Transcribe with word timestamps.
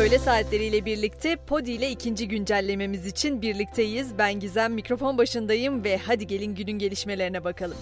Öğle 0.00 0.18
saatleriyle 0.18 0.84
birlikte 0.84 1.36
Podi 1.36 1.70
ile 1.70 1.90
ikinci 1.90 2.28
güncellememiz 2.28 3.06
için 3.06 3.42
birlikteyiz. 3.42 4.18
Ben 4.18 4.40
Gizem, 4.40 4.72
mikrofon 4.74 5.18
başındayım 5.18 5.84
ve 5.84 5.98
hadi 5.98 6.26
gelin 6.26 6.54
günün 6.54 6.78
gelişmelerine 6.78 7.44
bakalım. 7.44 7.76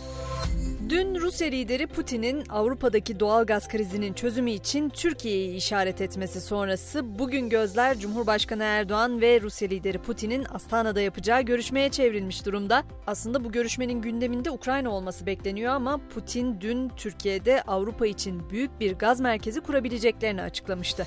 Dün 0.89 1.15
Rusya 1.15 1.49
lideri 1.49 1.87
Putin'in 1.87 2.45
Avrupa'daki 2.49 3.21
doğal 3.21 3.47
gaz 3.47 3.69
krizinin 3.69 4.13
çözümü 4.13 4.51
için 4.51 4.89
Türkiye'yi 4.89 5.57
işaret 5.57 6.01
etmesi 6.01 6.41
sonrası 6.41 7.19
bugün 7.19 7.49
gözler 7.49 7.99
Cumhurbaşkanı 7.99 8.63
Erdoğan 8.63 9.21
ve 9.21 9.41
Rusya 9.41 9.69
lideri 9.69 9.99
Putin'in 9.99 10.47
Astana'da 10.53 11.01
yapacağı 11.01 11.43
görüşmeye 11.43 11.89
çevrilmiş 11.89 12.47
durumda. 12.47 12.85
Aslında 13.07 13.45
bu 13.45 13.53
görüşmenin 13.53 14.03
gündeminde 14.03 14.51
Ukrayna 14.51 14.91
olması 14.91 15.27
bekleniyor 15.27 15.75
ama 15.75 16.01
Putin 16.15 16.61
dün 16.61 16.89
Türkiye'de 16.89 17.63
Avrupa 17.63 18.07
için 18.07 18.51
büyük 18.51 18.81
bir 18.81 18.93
gaz 18.93 19.21
merkezi 19.21 19.61
kurabileceklerini 19.61 20.43
açıklamıştı. 20.43 21.07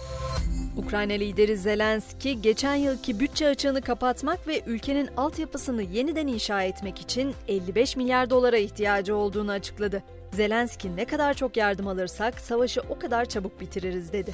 Ukrayna 0.78 1.14
lideri 1.14 1.58
Zelenski 1.58 2.42
geçen 2.42 2.76
yılki 2.76 3.20
bütçe 3.20 3.48
açığını 3.48 3.82
kapatmak 3.82 4.48
ve 4.48 4.62
ülkenin 4.66 5.10
altyapısını 5.18 5.84
yeniden 5.84 6.28
inşa 6.28 6.64
etmek 6.64 7.02
için 7.02 7.34
55 7.48 7.96
milyar 7.96 8.30
dolara 8.30 8.58
ihtiyacı 8.58 9.16
olduğunu 9.16 9.52
açıkladı. 9.52 10.04
Zelenski 10.34 10.96
ne 10.96 11.06
kadar 11.06 11.34
çok 11.34 11.58
yardım 11.58 11.88
alırsak 11.88 12.40
savaşı 12.40 12.82
o 12.90 13.00
kadar 13.00 13.26
çabuk 13.26 13.62
bitiririz 13.62 14.14
dedi. 14.14 14.34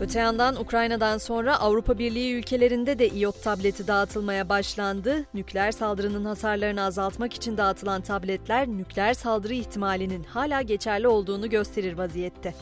Öte 0.00 0.18
yandan 0.20 0.60
Ukrayna'dan 0.60 1.18
sonra 1.18 1.60
Avrupa 1.60 1.98
Birliği 1.98 2.34
ülkelerinde 2.34 2.98
de 2.98 3.08
iot 3.08 3.42
tableti 3.42 3.86
dağıtılmaya 3.86 4.48
başlandı. 4.48 5.24
Nükleer 5.34 5.72
saldırının 5.72 6.24
hasarlarını 6.24 6.82
azaltmak 6.82 7.34
için 7.34 7.56
dağıtılan 7.56 8.02
tabletler 8.02 8.68
nükleer 8.68 9.14
saldırı 9.14 9.54
ihtimalinin 9.54 10.24
hala 10.24 10.62
geçerli 10.62 11.08
olduğunu 11.08 11.50
gösterir 11.50 11.98
vaziyette. 11.98 12.54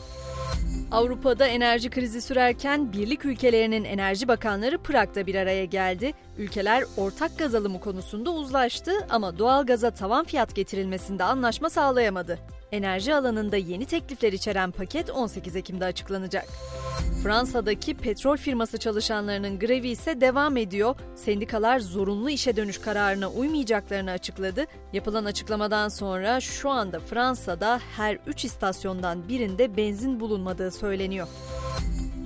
Avrupa'da 0.91 1.47
enerji 1.47 1.89
krizi 1.89 2.21
sürerken 2.21 2.93
birlik 2.93 3.25
ülkelerinin 3.25 3.83
enerji 3.83 4.27
bakanları 4.27 4.77
Prag'da 4.77 5.25
bir 5.27 5.35
araya 5.35 5.65
geldi. 5.65 6.13
Ülkeler 6.37 6.83
ortak 6.97 7.39
gaz 7.39 7.55
alımı 7.55 7.79
konusunda 7.79 8.31
uzlaştı 8.31 8.91
ama 9.09 9.39
doğal 9.39 9.65
gaza 9.65 9.91
tavan 9.91 10.25
fiyat 10.25 10.55
getirilmesinde 10.55 11.23
anlaşma 11.23 11.69
sağlayamadı. 11.69 12.39
Enerji 12.71 13.15
alanında 13.15 13.57
yeni 13.57 13.85
teklifler 13.85 14.33
içeren 14.33 14.71
paket 14.71 15.09
18 15.09 15.55
Ekim'de 15.55 15.85
açıklanacak. 15.85 16.45
Fransa'daki 17.23 17.93
petrol 17.93 18.37
firması 18.37 18.77
çalışanlarının 18.77 19.59
grevi 19.59 19.89
ise 19.89 20.21
devam 20.21 20.57
ediyor. 20.57 20.95
Sendikalar 21.15 21.79
zorunlu 21.79 22.29
işe 22.29 22.55
dönüş 22.55 22.77
kararına 22.77 23.29
uymayacaklarını 23.29 24.11
açıkladı. 24.11 24.65
Yapılan 24.93 25.25
açıklamadan 25.25 25.89
sonra 25.89 26.39
şu 26.39 26.69
anda 26.69 26.99
Fransa'da 26.99 27.79
her 27.97 28.17
3 28.27 28.45
istasyondan 28.45 29.29
birinde 29.29 29.77
benzin 29.77 30.19
bulunmadığı 30.19 30.71
söyleniyor. 30.71 31.27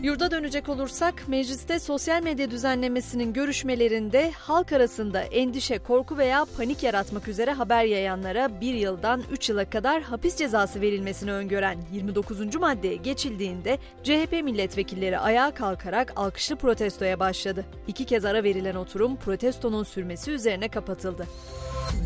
Yurda 0.03 0.31
dönecek 0.31 0.70
olursak 0.70 1.28
mecliste 1.28 1.80
sosyal 1.80 2.23
medya 2.23 2.52
düzenlemesinin 2.52 3.34
görüşmelerinde 3.34 4.31
halk 4.31 4.72
arasında 4.72 5.22
endişe, 5.22 5.80
korku 5.80 6.17
veya 6.17 6.45
panik 6.58 6.84
yaratmak 6.84 7.28
üzere 7.28 7.52
haber 7.52 7.84
yayanlara 7.84 8.62
bir 8.62 8.73
yıldan 8.73 9.23
3 9.31 9.50
yıla 9.50 9.70
kadar 9.70 10.02
hapis 10.02 10.36
cezası 10.36 10.81
verilmesini 10.81 11.31
öngören 11.31 11.78
29. 11.94 12.56
maddeye 12.56 12.95
geçildiğinde 12.95 13.78
CHP 14.04 14.31
milletvekilleri 14.44 15.20
ayağa 15.20 15.52
kalkarak 15.52 16.14
alkışlı 16.16 16.56
protestoya 16.56 17.20
başladı. 17.20 17.66
İki 17.88 18.06
kez 18.06 18.26
ara 18.26 18.44
verilen 18.44 18.76
oturum 18.76 19.16
protestonun 19.16 19.84
sürmesi 19.84 20.32
üzerine 20.32 20.70
kapatıldı. 20.70 21.28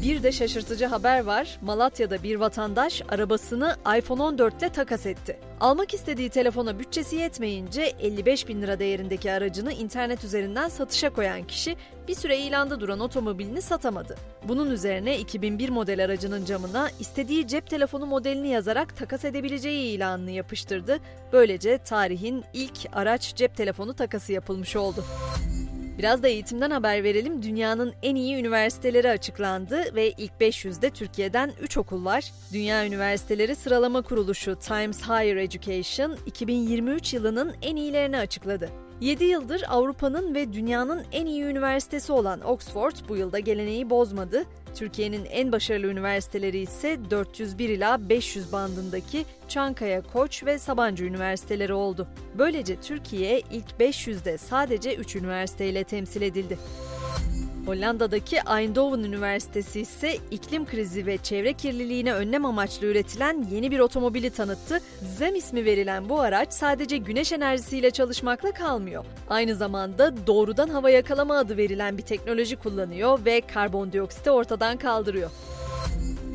Bir 0.03 0.23
de 0.23 0.31
şaşırtıcı 0.31 0.85
haber 0.85 1.23
var. 1.23 1.59
Malatya'da 1.61 2.23
bir 2.23 2.35
vatandaş 2.35 3.01
arabasını 3.09 3.75
iPhone 3.97 4.21
14 4.23 4.59
ile 4.59 4.69
takas 4.69 5.05
etti. 5.05 5.39
Almak 5.59 5.93
istediği 5.93 6.29
telefona 6.29 6.79
bütçesi 6.79 7.15
yetmeyince 7.15 7.81
55 7.99 8.47
bin 8.47 8.61
lira 8.61 8.79
değerindeki 8.79 9.31
aracını 9.31 9.73
internet 9.73 10.23
üzerinden 10.23 10.69
satışa 10.69 11.09
koyan 11.09 11.43
kişi 11.43 11.75
bir 12.07 12.15
süre 12.15 12.37
ilanda 12.37 12.79
duran 12.79 12.99
otomobilini 12.99 13.61
satamadı. 13.61 14.17
Bunun 14.47 14.71
üzerine 14.71 15.19
2001 15.19 15.69
model 15.69 16.05
aracının 16.05 16.45
camına 16.45 16.89
istediği 16.99 17.47
cep 17.47 17.69
telefonu 17.69 18.05
modelini 18.05 18.47
yazarak 18.47 18.97
takas 18.97 19.25
edebileceği 19.25 19.95
ilanını 19.95 20.31
yapıştırdı. 20.31 20.99
Böylece 21.33 21.77
tarihin 21.77 22.43
ilk 22.53 22.77
araç 22.93 23.35
cep 23.35 23.57
telefonu 23.57 23.93
takası 23.93 24.33
yapılmış 24.33 24.75
oldu. 24.75 25.05
Biraz 26.01 26.23
da 26.23 26.27
eğitimden 26.27 26.71
haber 26.71 27.03
verelim. 27.03 27.43
Dünyanın 27.43 27.93
en 28.03 28.15
iyi 28.15 28.35
üniversiteleri 28.35 29.09
açıklandı 29.09 29.95
ve 29.95 30.11
ilk 30.11 30.31
500'de 30.41 30.89
Türkiye'den 30.89 31.51
3 31.61 31.77
okul 31.77 32.05
var. 32.05 32.31
Dünya 32.53 32.85
Üniversiteleri 32.85 33.55
Sıralama 33.55 34.01
Kuruluşu 34.01 34.55
Times 34.55 35.01
Higher 35.01 35.35
Education 35.35 36.17
2023 36.25 37.13
yılının 37.13 37.55
en 37.61 37.75
iyilerini 37.75 38.17
açıkladı. 38.17 38.69
7 39.01 39.23
yıldır 39.23 39.63
Avrupa'nın 39.67 40.35
ve 40.35 40.53
dünyanın 40.53 41.03
en 41.11 41.25
iyi 41.25 41.43
üniversitesi 41.43 42.11
olan 42.11 42.41
Oxford 42.41 42.95
bu 43.09 43.17
yılda 43.17 43.39
geleneği 43.39 43.89
bozmadı. 43.89 44.45
Türkiye'nin 44.75 45.25
en 45.25 45.51
başarılı 45.51 45.87
üniversiteleri 45.87 46.59
ise 46.59 46.99
401 47.09 47.69
ila 47.69 48.09
500 48.09 48.51
bandındaki 48.51 49.25
Çankaya, 49.47 50.01
Koç 50.01 50.45
ve 50.45 50.59
Sabancı 50.59 51.05
üniversiteleri 51.05 51.73
oldu. 51.73 52.07
Böylece 52.37 52.81
Türkiye 52.81 53.39
ilk 53.51 53.71
500'de 53.79 54.37
sadece 54.37 54.95
3 54.95 55.15
üniversiteyle 55.15 55.83
temsil 55.83 56.21
edildi. 56.21 56.57
Hollanda'daki 57.65 58.37
Eindhoven 58.49 59.03
Üniversitesi 59.03 59.81
ise 59.81 60.17
iklim 60.31 60.65
krizi 60.65 61.05
ve 61.05 61.17
çevre 61.17 61.53
kirliliğine 61.53 62.13
önlem 62.13 62.45
amaçlı 62.45 62.87
üretilen 62.87 63.47
yeni 63.51 63.71
bir 63.71 63.79
otomobili 63.79 64.29
tanıttı. 64.29 64.81
ZEM 65.17 65.35
ismi 65.35 65.65
verilen 65.65 66.09
bu 66.09 66.19
araç 66.19 66.53
sadece 66.53 66.97
güneş 66.97 67.31
enerjisiyle 67.31 67.91
çalışmakla 67.91 68.51
kalmıyor. 68.51 69.05
Aynı 69.29 69.55
zamanda 69.55 70.27
doğrudan 70.27 70.69
hava 70.69 70.89
yakalama 70.89 71.37
adı 71.37 71.57
verilen 71.57 71.97
bir 71.97 72.03
teknoloji 72.03 72.55
kullanıyor 72.55 73.25
ve 73.25 73.41
karbondioksiti 73.41 74.31
ortadan 74.31 74.77
kaldırıyor. 74.77 75.31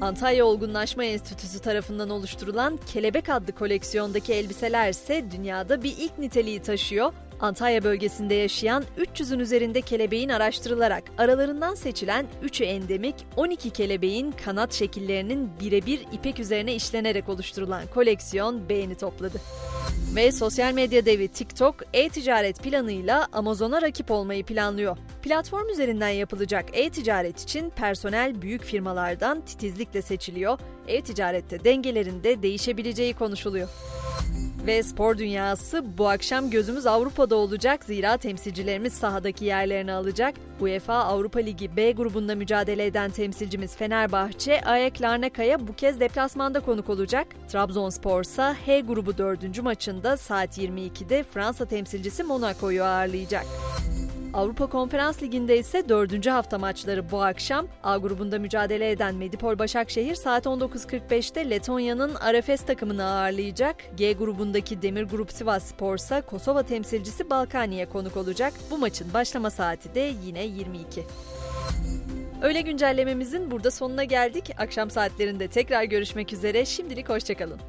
Antalya 0.01 0.45
Olgunlaşma 0.45 1.05
Enstitüsü 1.05 1.61
tarafından 1.61 2.11
oluşturulan 2.11 2.79
Kelebek 2.93 3.29
adlı 3.29 3.53
koleksiyondaki 3.53 4.33
elbiseler 4.33 4.91
ise 4.91 5.25
dünyada 5.31 5.83
bir 5.83 5.95
ilk 5.99 6.19
niteliği 6.19 6.63
taşıyor. 6.63 7.13
Antalya 7.41 7.85
bölgesinde 7.85 8.35
yaşayan 8.35 8.85
300'ün 8.99 9.39
üzerinde 9.39 9.81
kelebeğin 9.81 10.29
araştırılarak 10.29 11.05
aralarından 11.19 11.75
seçilen 11.75 12.27
3'ü 12.45 12.65
endemik 12.65 13.15
12 13.37 13.71
kelebeğin 13.71 14.35
kanat 14.45 14.73
şekillerinin 14.73 15.51
birebir 15.61 16.01
ipek 16.13 16.41
üzerine 16.41 16.75
işlenerek 16.75 17.29
oluşturulan 17.29 17.83
koleksiyon 17.95 18.69
beğeni 18.69 18.95
topladı. 18.95 19.41
Ve 20.15 20.33
sosyal 20.33 20.73
medya 20.73 21.05
devi 21.07 21.29
TikTok 21.29 21.77
e-ticaret 21.93 22.63
planıyla 22.63 23.27
Amazon'a 23.33 23.83
rakip 23.83 24.11
olmayı 24.11 24.45
planlıyor. 24.45 24.97
Platform 25.23 25.69
üzerinden 25.69 26.09
yapılacak 26.09 26.65
e-ticaret 26.73 27.43
için 27.43 27.71
personel 27.71 28.43
büyük 28.43 28.63
firmalardan 28.63 29.41
titizlikle 29.41 30.03
seçiliyor. 30.03 30.59
E-ticarette 30.89 31.65
dengelerin 31.65 32.25
de 32.25 32.43
değişebileceği 32.43 33.15
konuşuluyor. 33.15 33.69
Ve 34.67 34.83
spor 34.83 35.19
dünyası 35.19 35.99
bu 35.99 36.09
akşam 36.09 36.51
gözümüz 36.51 36.87
Avrupa'da 36.87 37.37
olacak 37.37 37.85
zira 37.85 38.17
temsilcilerimiz 38.17 38.93
sahadaki 38.93 39.45
yerlerini 39.45 39.93
alacak. 39.93 40.35
UEFA 40.61 40.95
Avrupa 40.95 41.39
Ligi 41.39 41.77
B 41.77 41.93
grubunda 41.93 42.35
mücadele 42.35 42.87
eden 42.87 43.11
temsilcimiz 43.11 43.77
Fenerbahçe, 43.77 44.61
AEK 44.61 45.03
Larnaka'ya 45.03 45.69
bu 45.69 45.73
kez 45.73 46.01
deplasmanda 46.01 46.61
konuk 46.61 46.89
olacak. 46.89 47.27
Trabzonspor 47.49 48.23
ise 48.23 48.55
H 48.67 48.81
grubu 48.81 49.19
4. 49.19 49.63
maçında 49.63 50.17
saat 50.17 50.59
22'de 50.59 51.23
Fransa 51.23 51.65
temsilcisi 51.65 52.23
Monaco'yu 52.23 52.85
ağırlayacak. 52.85 53.47
Avrupa 54.37 54.67
Konferans 54.67 55.23
Ligi'nde 55.23 55.59
ise 55.59 55.89
4. 55.89 56.27
hafta 56.27 56.59
maçları 56.59 57.11
bu 57.11 57.23
akşam. 57.23 57.67
A 57.83 57.97
grubunda 57.97 58.39
mücadele 58.39 58.91
eden 58.91 59.15
Medipol 59.15 59.59
Başakşehir 59.59 60.15
saat 60.15 60.47
19.45'te 60.47 61.51
Letonya'nın 61.51 62.15
Arefes 62.15 62.63
takımını 62.63 63.05
ağırlayacak. 63.05 63.77
G 63.97 64.13
grubundaki 64.13 64.83
Demir 64.83 65.03
Grup 65.03 65.33
Sivas 65.33 65.65
Spor 65.65 65.97
ise 65.97 66.21
Kosova 66.21 66.63
temsilcisi 66.63 67.31
Balkani'ye 67.31 67.87
konuk 67.87 68.17
olacak. 68.17 68.53
Bu 68.71 68.79
maçın 68.79 69.15
başlama 69.15 69.51
saati 69.51 69.95
de 69.95 70.13
yine 70.25 70.45
22. 70.45 71.05
Öyle 72.43 72.61
güncellememizin 72.61 73.51
burada 73.51 73.71
sonuna 73.71 74.05
geldik. 74.05 74.51
Akşam 74.59 74.91
saatlerinde 74.91 75.49
tekrar 75.49 75.85
görüşmek 75.85 76.33
üzere. 76.33 76.65
Şimdilik 76.65 77.09
hoşçakalın. 77.09 77.61